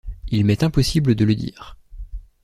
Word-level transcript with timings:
Il 0.29 0.45
m’est 0.45 0.63
impossible 0.63 1.13
de 1.13 1.25
le 1.25 1.35
dire. 1.35 1.77